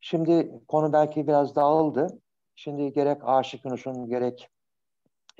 [0.00, 2.20] Şimdi konu belki biraz dağıldı.
[2.54, 4.48] Şimdi gerek Aşık Yunus'un gerek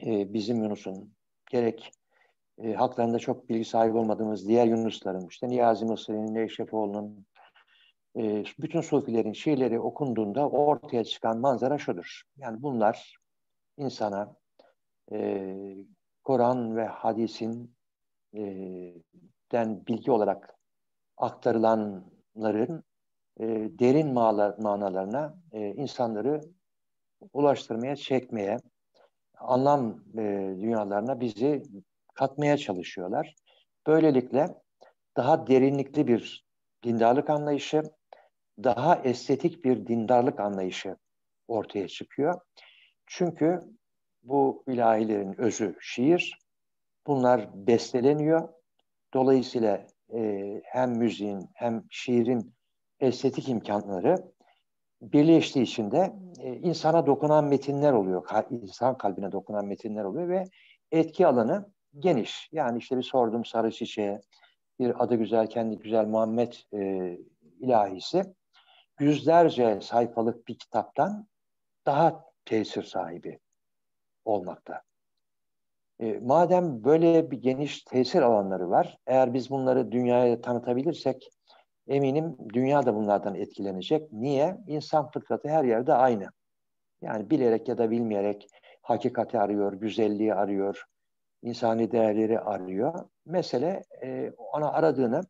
[0.07, 1.15] e, bizim Yunus'un
[1.51, 1.93] gerek
[2.59, 7.27] e, haklarında çok bilgi sahibi olmadığımız diğer Yunusların, işte Niyazi Mısri'nin, Neşrefoğlu'nun,
[8.17, 12.23] e, bütün Sufilerin şiirleri okunduğunda ortaya çıkan manzara şudur.
[12.37, 13.17] Yani bunlar
[13.77, 14.37] insana
[15.13, 15.57] e,
[16.25, 17.77] Kur'an ve hadisin
[18.35, 18.43] e,
[19.53, 20.55] den bilgi olarak
[21.17, 22.85] aktarılanların
[23.41, 23.47] e,
[23.79, 24.13] derin
[24.63, 26.41] manalarına e, insanları
[27.33, 28.57] ulaştırmaya, çekmeye,
[29.39, 30.23] anlam e,
[30.61, 31.63] dünyalarına bizi
[32.15, 33.35] katmaya çalışıyorlar.
[33.87, 34.47] Böylelikle
[35.17, 36.47] daha derinlikli bir
[36.85, 37.83] dindarlık anlayışı,
[38.65, 40.97] daha estetik bir dindarlık anlayışı
[41.49, 42.41] ortaya çıkıyor.
[43.07, 43.61] Çünkü
[44.23, 46.39] bu ilahilerin özü şiir,
[47.07, 48.49] bunlar besteleniyor.
[49.15, 52.55] Dolayısıyla e, hem müziğin hem şiirin
[53.01, 54.33] estetik imkanları
[55.03, 58.27] birleştiği için de e, insana dokunan metinler oluyor.
[58.51, 60.45] insan kalbine dokunan metinler oluyor ve
[60.93, 62.49] etki alanı geniş.
[62.53, 64.21] Yani işte bir sordum sarı çiçeğe,
[64.79, 67.19] bir adı güzel, kendi güzel Muhammed e,
[67.61, 68.23] ilahisi
[69.03, 71.27] yüzlerce sayfalık bir kitaptan
[71.87, 73.39] daha tesir sahibi
[74.25, 74.83] olmakta.
[76.01, 81.31] E, madem böyle bir geniş tesir alanları var, eğer biz bunları dünyaya tanıtabilirsek
[81.89, 84.13] eminim dünya da bunlardan etkilenecek.
[84.13, 84.59] Niye?
[84.67, 86.27] İnsan fıtratı her yerde aynı.
[87.03, 88.49] Yani bilerek ya da bilmeyerek
[88.83, 90.85] hakikati arıyor, güzelliği arıyor,
[91.43, 93.09] insani değerleri arıyor.
[93.27, 95.23] Mesele e, ona aradığını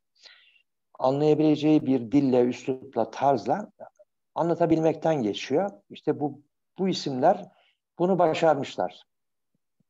[1.03, 3.71] anlayabileceği bir dille, üslupla, tarzla
[4.35, 5.71] anlatabilmekten geçiyor.
[5.91, 6.43] İşte bu
[6.79, 7.49] bu isimler
[7.99, 9.03] bunu başarmışlar.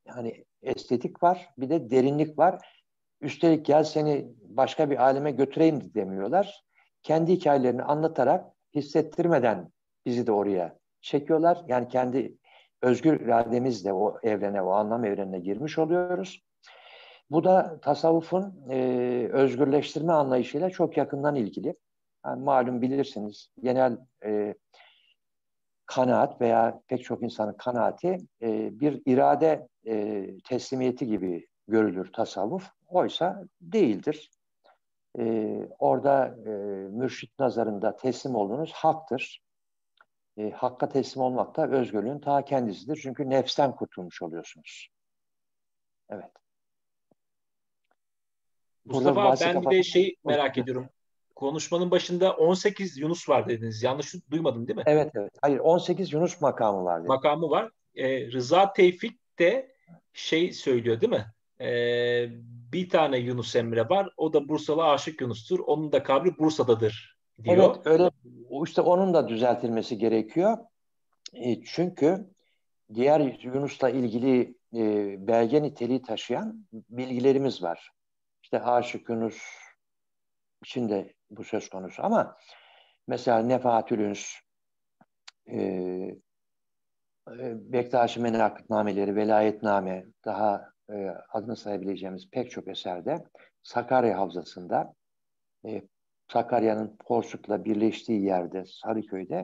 [0.07, 2.83] Yani estetik var, bir de derinlik var.
[3.21, 6.65] Üstelik gel seni başka bir aleme götüreyim demiyorlar.
[7.03, 9.73] Kendi hikayelerini anlatarak hissettirmeden
[10.07, 11.65] bizi de oraya çekiyorlar.
[11.69, 12.37] Yani kendi
[12.83, 16.43] özgür irademizle o evrene, o anlam evrenine girmiş oluyoruz.
[17.33, 18.77] Bu da tasavvufun e,
[19.33, 21.77] özgürleştirme anlayışıyla çok yakından ilgili.
[22.27, 24.55] Yani malum bilirsiniz genel e,
[25.87, 32.71] kanaat veya pek çok insanın kanaati e, bir irade e, teslimiyeti gibi görülür tasavvuf.
[32.89, 34.31] Oysa değildir.
[35.19, 36.51] E, orada e,
[36.89, 39.43] mürşit nazarında teslim olduğunuz haktır.
[40.37, 43.01] E, hakka teslim olmak da özgürlüğün ta kendisidir.
[43.03, 44.89] Çünkü nefsten kurtulmuş oluyorsunuz.
[46.11, 46.42] Evet.
[48.85, 50.89] Mustafa Burada ben bir de şey merak ediyorum.
[51.35, 53.83] Konuşmanın başında 18 Yunus var dediniz.
[53.83, 54.83] Yanlış duymadım değil mi?
[54.87, 55.33] Evet evet.
[55.43, 57.01] Hayır 18 Yunus makamı var.
[57.01, 57.09] Dedi.
[57.09, 57.71] Makamı var.
[57.95, 59.75] Ee, Rıza Tevfik de
[60.13, 61.27] şey söylüyor değil mi?
[61.61, 62.29] Ee,
[62.73, 64.09] bir tane Yunus Emre var.
[64.17, 65.59] O da Bursalı Aşık Yunus'tur.
[65.59, 67.57] Onun da kabri Bursa'dadır diyor.
[67.57, 68.11] Evet öyle.
[68.65, 70.59] İşte onun da düzeltilmesi gerekiyor.
[71.35, 72.31] E, çünkü
[72.95, 77.91] diğer Yunus'la ilgili e, belge niteliği taşıyan bilgilerimiz var.
[78.53, 79.43] İşte Aşık Yunus
[80.65, 82.37] için de bu söz konusu ama
[83.07, 84.35] mesela Nefahatül Üns,
[85.47, 86.17] e, e,
[87.73, 93.25] Bektaşi Menakıtnameleri, Velayetname, daha e, adını sayabileceğimiz pek çok eserde
[93.63, 94.95] Sakarya Havzası'nda
[95.67, 95.83] e,
[96.33, 99.43] Sakarya'nın Porsuk'la birleştiği yerde Sarıköy'de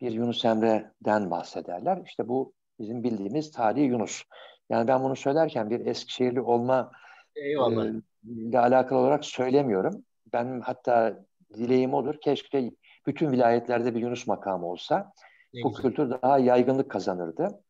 [0.00, 2.02] bir Yunus Emre'den bahsederler.
[2.06, 4.22] İşte bu bizim bildiğimiz tarihi Yunus.
[4.70, 6.92] Yani ben bunu söylerken bir Eskişehirli olma
[7.36, 7.86] Eyvallah.
[7.86, 7.92] E,
[8.26, 10.04] ile alakalı olarak söylemiyorum.
[10.32, 11.18] Ben hatta
[11.54, 12.14] dileğim odur.
[12.20, 12.70] Keşke
[13.06, 15.12] bütün vilayetlerde bir Yunus makamı olsa.
[15.54, 15.82] Ne bu güzel.
[15.82, 17.60] kültür daha yaygınlık kazanırdı.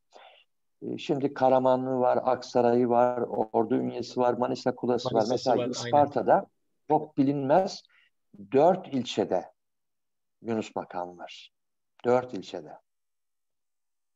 [0.83, 5.57] Ee, şimdi Karamanlı var, Aksaray'ı var, Ordu Ünyesi var, Manisa Kulası Manisa'sı var.
[5.57, 6.47] Mesela var, Isparta'da aynen.
[6.89, 7.83] çok bilinmez
[8.53, 9.45] dört ilçede
[10.43, 11.53] Yunus makamı var.
[12.05, 12.73] Dört ilçede.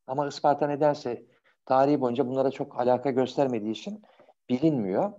[0.07, 1.24] Ama Isparta nedense
[1.66, 4.03] tarihi boyunca bunlara çok alaka göstermediği için
[4.48, 5.12] bilinmiyor.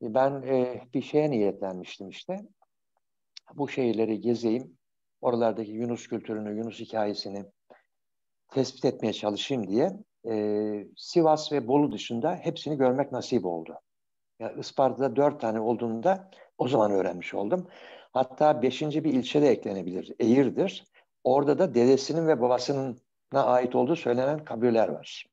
[0.00, 2.46] Ben e, bir şeye niyetlenmiştim işte.
[3.54, 4.76] Bu şehirleri gezeyim.
[5.20, 7.44] Oralardaki Yunus kültürünü, Yunus hikayesini
[8.48, 9.92] tespit etmeye çalışayım diye
[10.28, 13.78] e, Sivas ve Bolu dışında hepsini görmek nasip oldu.
[14.38, 17.68] Yani Isparta'da dört tane olduğunda o zaman öğrenmiş oldum.
[18.12, 20.14] Hatta beşinci bir ilçe de eklenebilir.
[20.18, 20.84] Eğirdir.
[21.24, 22.98] Orada da dedesinin ve babasının
[23.32, 25.26] ait olduğu söylenen kabirler var.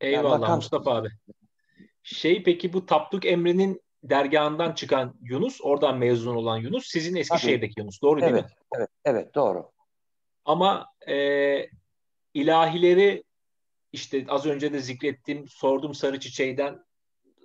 [0.00, 0.56] Eyvallah yani makam...
[0.56, 1.08] Mustafa abi.
[2.14, 7.80] Şey peki bu Tapduk Emre'nin dergahından çıkan Yunus, oradan mezun olan Yunus, sizin Eskişehir'deki Tabii.
[7.80, 8.02] Yunus.
[8.02, 8.50] Doğru evet, değil mi?
[8.76, 9.70] Evet, evet doğru.
[10.44, 11.66] Ama e,
[12.34, 13.24] ilahileri
[13.92, 16.84] işte az önce de zikrettiğim sordum sarı çiçeğinden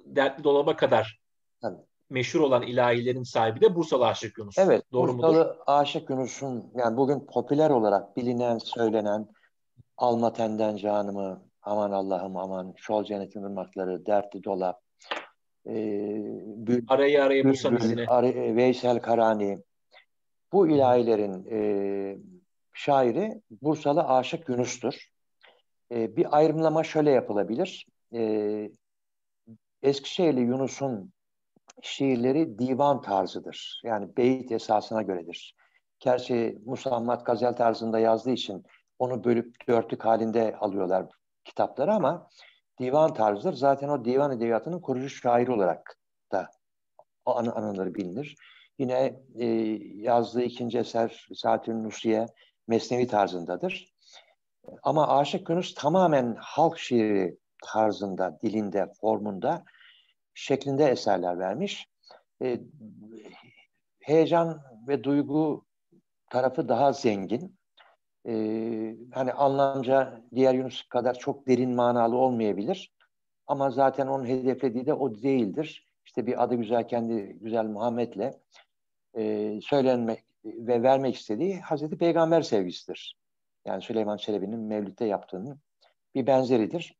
[0.05, 1.21] dertli dolaba kadar
[1.61, 1.81] Tabii.
[2.09, 4.57] meşhur olan ilahilerin sahibi de Bursalı Aşık Yunus.
[4.57, 5.55] Evet, Doğru Bursalı mudur?
[5.67, 9.27] Aşık Yunus'un yani bugün popüler olarak bilinen, söylenen
[9.97, 14.81] Almaten'den canımı, aman Allah'ım aman, şol cennetin ırmakları, dertli dolap,
[15.67, 15.73] e,
[16.45, 18.05] Bül, arayı arayı bulsam izine.
[18.07, 19.59] Ar- Veysel Karani,
[20.51, 22.17] bu ilahilerin e,
[22.73, 25.09] şairi Bursalı Aşık Yunus'tur.
[25.91, 27.87] E, bir ayrımlama şöyle yapılabilir.
[28.13, 28.71] E,
[29.83, 31.13] Eskişehirli Yunus'un
[31.81, 33.81] şiirleri divan tarzıdır.
[33.83, 35.55] Yani beyit esasına göredir.
[35.99, 38.63] Gerçi Musammat Gazel tarzında yazdığı için
[38.99, 41.05] onu bölüp dörtlük halinde alıyorlar
[41.45, 42.29] kitapları ama
[42.79, 43.53] divan tarzıdır.
[43.53, 45.97] Zaten o divan edebiyatının kurucu şairi olarak
[46.31, 46.49] da
[47.25, 48.35] an anıları bilinir.
[48.79, 49.45] Yine e,
[49.95, 52.25] yazdığı ikinci eser Saatün Nusiye
[52.67, 53.93] Mesnevi tarzındadır.
[54.83, 59.63] Ama Aşık Yunus tamamen halk şiiri tarzında, dilinde, formunda,
[60.33, 61.87] şeklinde eserler vermiş.
[62.41, 62.59] E,
[63.99, 65.65] heyecan ve duygu
[66.29, 67.57] tarafı daha zengin.
[68.27, 72.93] E, hani anlamca diğer Yunus kadar çok derin manalı olmayabilir.
[73.47, 75.87] Ama zaten onun hedeflediği de o değildir.
[76.05, 78.31] İşte bir adı güzel kendi güzel Muhammed'le
[79.17, 83.17] e, söylenmek ve vermek istediği Hazreti Peygamber sevgisidir.
[83.65, 85.59] Yani Süleyman Çelebi'nin Mevlid'de yaptığının
[86.15, 86.97] bir benzeridir.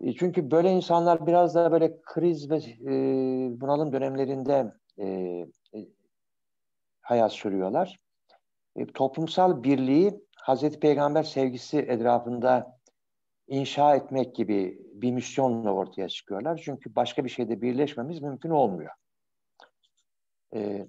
[0.00, 2.90] E, çünkü böyle insanlar biraz daha böyle kriz ve e,
[3.60, 5.46] bunalım dönemlerinde e,
[7.00, 8.00] hayat sürüyorlar.
[8.76, 12.78] E, toplumsal birliği Hazreti Peygamber sevgisi etrafında
[13.48, 16.60] inşa etmek gibi bir misyonla ortaya çıkıyorlar.
[16.64, 18.90] Çünkü başka bir şeyde birleşmemiz mümkün olmuyor.
[20.54, 20.86] E,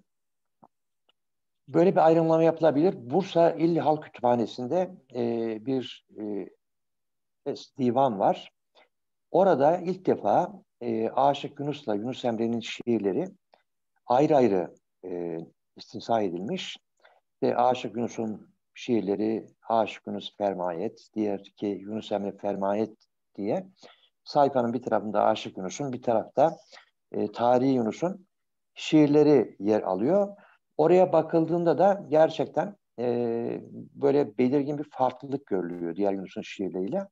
[1.68, 2.96] böyle bir ayrımlama yapılabilir.
[2.98, 6.08] Bursa İl Halk Kütüphanesi'nde e, bir
[7.78, 8.52] divan var.
[9.32, 10.64] Orada ilk defa
[11.16, 13.28] Aşık Yunus'la Yunus Emre'nin şiirleri
[14.06, 14.76] ayrı ayrı
[15.76, 16.78] istinsa edilmiş.
[17.44, 22.98] Ve Aşık Yunus'un şiirleri Aşık Yunus Fermayet, diğer ki Yunus Emre Fermayet
[23.36, 23.68] diye
[24.24, 26.58] sayfanın bir tarafında Aşık Yunus'un bir tarafta
[27.12, 28.28] e, Tarihi Yunus'un
[28.74, 30.28] şiirleri yer alıyor.
[30.78, 33.62] Oraya bakıldığında da gerçekten e,
[33.96, 37.08] böyle belirgin bir farklılık görülüyor diğer Yunus'un şiirleriyle.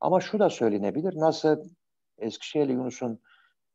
[0.00, 1.14] Ama şu da söylenebilir.
[1.16, 1.64] Nasıl
[2.18, 3.20] Eskişehirli Yunus'un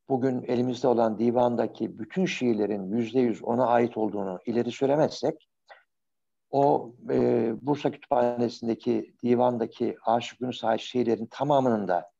[0.09, 5.49] bugün elimizde olan divandaki bütün şiirlerin yüzde yüz ona ait olduğunu ileri süremezsek,
[6.53, 12.11] o e, Bursa Kütüphanesi'ndeki divandaki Aşık Yunus'a ait şiirlerin tamamının da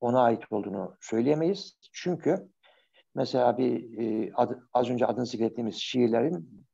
[0.00, 1.78] ona ait olduğunu söyleyemeyiz.
[1.92, 2.48] Çünkü
[3.14, 6.66] mesela bir e, ad, az önce adını zikrettiğimiz şiirlerin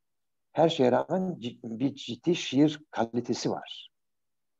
[0.51, 3.91] her şeye rağmen bir ciddi şiir kalitesi var.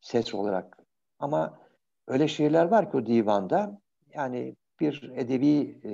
[0.02, 0.78] Ses olarak.
[1.20, 1.60] Ama
[2.08, 3.82] öyle şiirler var ki o divanda
[4.14, 5.92] yani bir edebi e,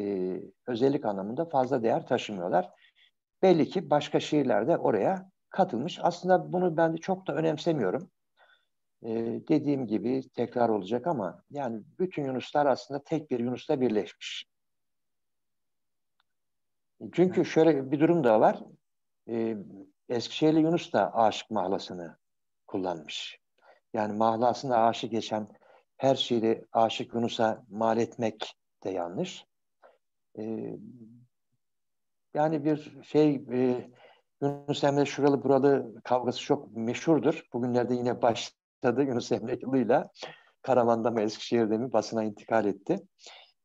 [0.67, 2.69] özellik anlamında fazla değer taşımıyorlar.
[3.41, 5.99] Belli ki başka şiirler de oraya katılmış.
[6.01, 8.09] Aslında bunu ben de çok da önemsemiyorum.
[9.03, 9.09] E,
[9.47, 14.45] dediğim gibi tekrar olacak ama yani bütün Yunuslar aslında tek bir Yunus'ta birleşmiş.
[17.11, 18.59] Çünkü şöyle bir durum da var.
[19.29, 19.57] E,
[20.09, 22.17] Eskişehirli Yunus da aşık mahlasını
[22.67, 23.39] kullanmış.
[23.93, 25.47] Yani mahlasında aşık geçen
[25.97, 29.45] her şeyi aşık Yunus'a mal etmek de yanlış.
[30.39, 30.77] Ee,
[32.33, 33.89] yani bir şey e,
[34.41, 37.43] Yunus Emre şuralı buralı kavgası çok meşhurdur.
[37.53, 40.09] Bugünlerde yine başladı Yunus Emre yılıyla.
[40.61, 42.99] Karaman'da mı Eskişehir'de mi basına intikal etti.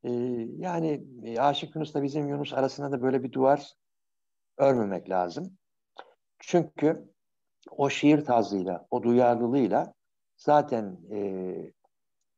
[0.05, 0.11] Ee,
[0.59, 3.73] yani e, Aşık Yunus'la bizim Yunus arasında da böyle bir duvar
[4.59, 5.59] örmemek lazım.
[6.39, 7.11] Çünkü
[7.71, 9.95] o şiir tarzıyla, o duyarlılığıyla
[10.37, 11.19] zaten e,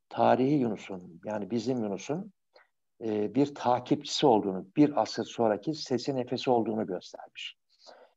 [0.09, 2.33] tarihi Yunus'un yani bizim Yunus'un
[3.05, 7.62] e, bir takipçisi olduğunu, bir asır sonraki sesi nefesi olduğunu göstermiş.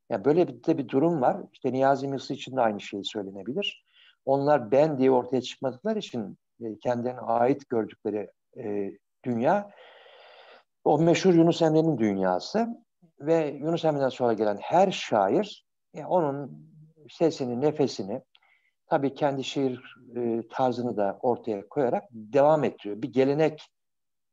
[0.10, 1.38] Yani böyle bir de bir durum var.
[1.54, 3.86] İşte Niyazi Mısır için de aynı şey söylenebilir.
[4.26, 8.92] Onlar ben diye ortaya çıkmadıkları için e, kendilerine ait gördükleri e,
[9.26, 9.72] dünya
[10.84, 12.68] o meşhur Yunus Emre'nin dünyası
[13.20, 16.68] ve Yunus Emre'den sonra gelen her şair e, onun
[17.10, 18.22] sesini, nefesini,
[18.88, 23.02] tabii kendi şiir e, tarzını da ortaya koyarak devam ettiriyor.
[23.02, 23.68] Bir gelenek,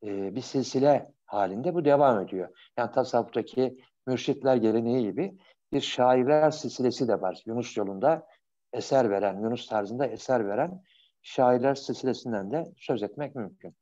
[0.05, 2.49] e, bir silsile halinde bu devam ediyor.
[2.79, 5.39] Yani tasavvuftaki mürşitler geleneği gibi
[5.73, 7.43] bir şairler silsilesi de var.
[7.47, 8.27] Yunus yolunda
[8.73, 10.83] eser veren, Yunus tarzında eser veren
[11.23, 13.77] şairler silsilesinden de söz etmek mümkün.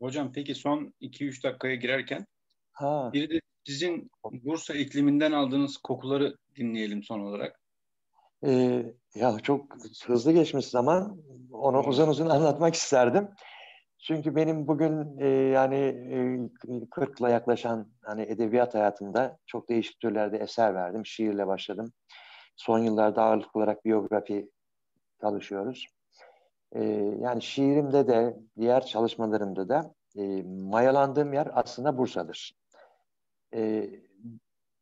[0.00, 2.26] Hocam peki son 2-3 dakikaya girerken
[2.72, 3.10] ha.
[3.12, 7.60] bir de sizin Bursa ikliminden aldığınız kokuları dinleyelim son olarak.
[8.46, 9.76] Ee, ya çok
[10.06, 11.22] hızlı geçmiş zaman.
[11.52, 13.28] Onu uzun uzun anlatmak isterdim.
[14.02, 16.16] Çünkü benim bugün e, yani e,
[16.90, 21.06] 40'la yaklaşan hani edebiyat hayatımda çok değişik türlerde eser verdim.
[21.06, 21.92] Şiirle başladım.
[22.56, 24.50] Son yıllarda ağırlıklı olarak biyografi
[25.20, 25.86] çalışıyoruz.
[26.72, 26.84] E,
[27.20, 32.54] yani şiirimde de diğer çalışmalarımda da e, mayalandığım yer aslında Bursa'dır.
[33.54, 33.90] E,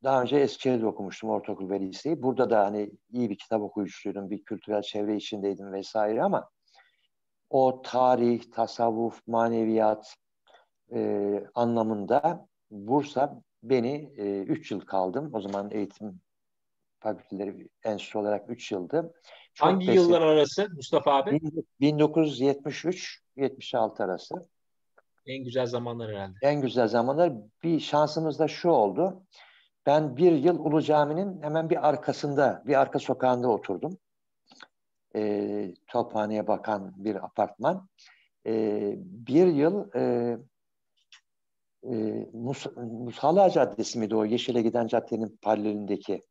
[0.05, 2.23] daha önce Eskişehir'de okumuştum ortaokul ve liseyi.
[2.23, 6.51] Burada da hani iyi bir kitap okuyucusuydum, bir kültürel çevre içindeydim vesaire ama
[7.51, 10.15] o tarih, tasavvuf, maneviyat
[10.93, 14.13] e, anlamında Bursa beni
[14.49, 15.31] 3 e, yıl kaldım.
[15.33, 16.21] O zaman eğitim
[17.01, 19.15] fakülteleri enstitüsü olarak 3 yıldı.
[19.55, 21.41] Çok Hangi besin, yıllar arası Mustafa abi?
[21.81, 24.35] 1973-76 arası.
[25.27, 26.35] En güzel zamanlar herhalde.
[26.43, 27.33] En güzel zamanlar.
[27.63, 29.23] Bir şansımız da şu oldu.
[29.87, 33.99] Ben bir yıl Ulu Cami'nin hemen bir arkasında, bir arka sokağında oturdum.
[35.17, 37.89] E, Tophane'ye bakan bir apartman.
[38.47, 40.37] E, bir yıl e,
[41.83, 41.95] e,
[42.33, 44.25] Mus Musala Caddesi miydi o?
[44.25, 46.23] Yeşil'e giden caddenin paralelindeki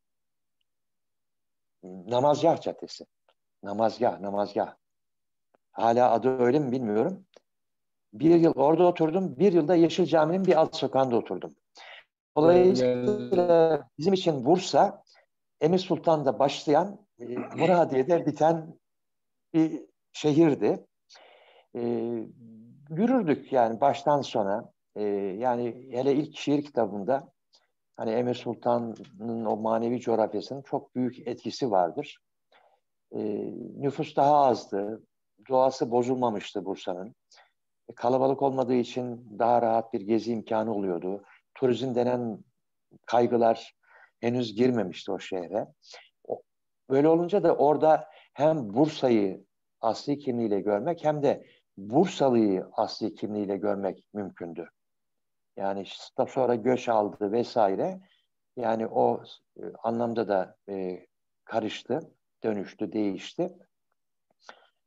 [1.82, 3.04] Namazgah Caddesi.
[3.62, 4.74] Namazgah, namazgah.
[5.72, 7.26] Hala adı öyle mi bilmiyorum.
[8.12, 9.38] Bir yıl orada oturdum.
[9.38, 11.54] Bir yılda Yeşil Cami'nin bir alt sokağında oturdum.
[12.36, 15.02] Dolayısıyla bizim için Bursa
[15.60, 17.06] Emir Sultan'da başlayan
[17.56, 18.74] Muradiye'de biten
[19.54, 20.86] bir şehirdi.
[21.74, 21.80] E,
[22.90, 24.72] yürürdük yani baştan sona.
[24.96, 25.02] E,
[25.38, 27.32] yani hele ilk şiir kitabında
[27.96, 32.18] hani Emir Sultan'ın o manevi coğrafyasının çok büyük etkisi vardır.
[33.12, 33.18] E,
[33.76, 35.02] nüfus daha azdı.
[35.48, 37.14] Doğası bozulmamıştı Bursa'nın.
[37.88, 41.24] E, kalabalık olmadığı için daha rahat bir gezi imkanı oluyordu.
[41.54, 42.44] Turizm denen
[43.06, 43.74] kaygılar
[44.20, 45.66] henüz girmemişti o şehre.
[46.90, 49.44] Böyle olunca da orada hem Bursa'yı
[49.80, 54.70] asli kimliğiyle görmek hem de Bursalıyı asli kimliğiyle görmek mümkündü.
[55.56, 55.84] Yani
[56.28, 58.00] sonra göç aldı vesaire.
[58.56, 59.22] Yani o
[59.56, 61.06] e, anlamda da e,
[61.44, 62.00] karıştı,
[62.44, 63.58] dönüştü, değişti.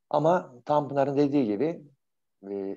[0.09, 1.81] Ama Tanpınar'ın dediği gibi
[2.51, 2.75] e,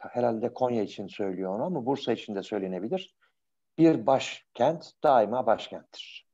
[0.00, 3.14] herhalde Konya için söylüyor onu ama Bursa için de söylenebilir.
[3.78, 6.25] Bir başkent daima başkenttir.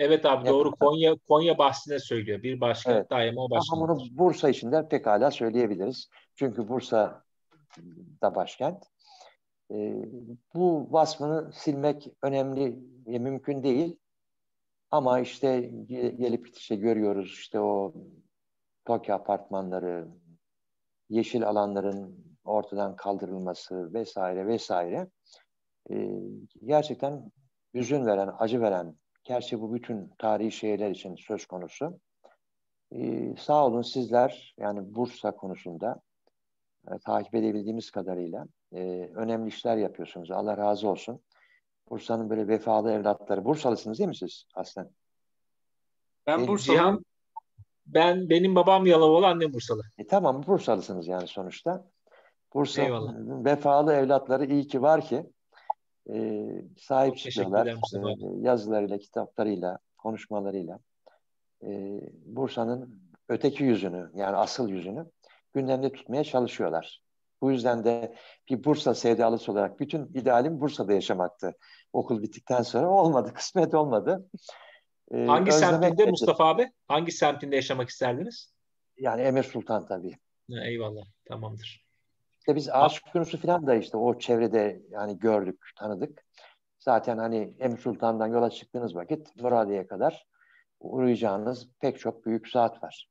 [0.00, 0.70] Evet abi doğru.
[0.70, 2.42] Konya Konya bahsine söylüyor.
[2.42, 3.10] Bir başkent evet.
[3.10, 3.72] daima o başkent.
[3.72, 6.08] Ama bunu Bursa için de pekala söyleyebiliriz.
[6.34, 7.24] Çünkü Bursa
[8.22, 8.84] da başkent.
[9.70, 10.04] Ee,
[10.54, 13.96] bu vasfını silmek önemli ve mümkün değil.
[14.90, 15.60] Ama işte
[16.18, 17.94] gelip işte görüyoruz işte o
[18.84, 20.08] Tokyo apartmanları,
[21.08, 25.10] yeşil alanların ortadan kaldırılması vesaire vesaire
[25.90, 26.10] e,
[26.64, 27.32] gerçekten
[27.74, 28.94] hüzün veren, acı veren
[29.30, 31.98] gerçi bu bütün tarihi şehirler için söz konusu.
[32.92, 36.00] E, sağ olun sizler yani Bursa konusunda
[36.88, 40.30] e, takip edebildiğimiz kadarıyla e, önemli işler yapıyorsunuz.
[40.30, 41.20] Allah razı olsun.
[41.90, 43.44] Bursa'nın böyle vefalı evlatları.
[43.44, 44.90] Bursalısınız değil mi siz aslen?
[46.26, 47.04] Ben Bursalıyım.
[47.86, 49.82] Ben benim babam Yalovalı, annem Bursalı.
[49.98, 51.84] E, tamam Bursalısınız yani sonuçta.
[52.54, 53.14] Bursa Eyvallah.
[53.44, 55.30] vefalı evlatları iyi ki var ki
[56.08, 56.46] e,
[56.78, 57.66] sahip Çok çıkıyorlar.
[57.66, 60.78] E, yazılarıyla, kitaplarıyla, konuşmalarıyla.
[61.62, 65.06] E, Bursa'nın öteki yüzünü yani asıl yüzünü
[65.52, 67.02] gündemde tutmaya çalışıyorlar.
[67.42, 68.14] Bu yüzden de
[68.48, 71.54] bir Bursa sevdalısı olarak bütün idealim Bursa'da yaşamaktı.
[71.92, 74.28] Okul bittikten sonra olmadı, kısmet olmadı.
[75.14, 76.72] Ee, Hangi semtinde Mustafa abi?
[76.88, 78.54] Hangi semtinde yaşamak isterdiniz?
[78.96, 80.12] Yani Emir Sultan tabii.
[80.50, 81.89] Ha, eyvallah, tamamdır.
[82.40, 86.24] İşte biz Aşık Yunus'u falan da işte o çevrede yani gördük, tanıdık.
[86.78, 90.26] Zaten hani Emir Sultan'dan yola çıktığınız vakit Muradiye'ye kadar
[90.80, 93.08] uğrayacağınız pek çok büyük saat var.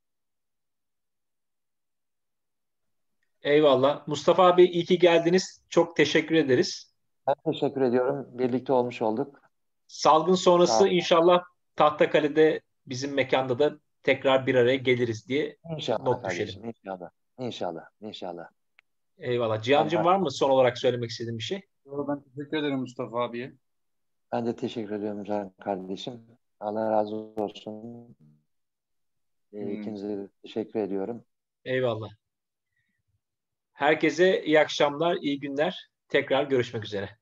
[3.41, 4.07] Eyvallah.
[4.07, 5.61] Mustafa abi iyi ki geldiniz.
[5.69, 6.93] Çok teşekkür ederiz.
[7.27, 8.27] Ben teşekkür ediyorum.
[8.31, 9.41] Birlikte olmuş olduk.
[9.87, 11.43] Salgın sonrası inşallah
[11.75, 16.65] Tahtakale'de bizim mekanda da tekrar bir araya geliriz diye inşallah not düşelim.
[16.65, 17.09] İnşallah.
[17.39, 17.85] İnşallah.
[18.01, 18.58] İnşallah.
[19.19, 19.61] Eyvallah.
[19.61, 21.61] Cihan'cığım var mı son olarak söylemek istediğin bir şey?
[21.85, 23.53] Ben teşekkür ederim Mustafa abiye.
[24.31, 26.21] Ben de teşekkür ediyorum Can kardeşim.
[26.59, 28.15] Allah razı olsun.
[29.53, 29.81] Ee, hmm.
[29.81, 31.23] İkinize de teşekkür ediyorum.
[31.65, 32.09] Eyvallah.
[33.73, 35.89] Herkese iyi akşamlar, iyi günler.
[36.09, 37.18] Tekrar görüşmek üzere.